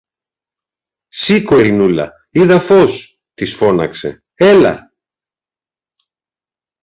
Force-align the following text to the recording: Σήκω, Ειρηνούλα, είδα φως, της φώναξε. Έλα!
Σήκω, 1.07 1.59
Ειρηνούλα, 1.59 2.11
είδα 2.29 2.59
φως, 2.59 3.19
της 3.33 3.55
φώναξε. 3.55 4.23
Έλα! 4.33 4.91